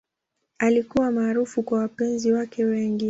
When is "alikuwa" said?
0.57-1.11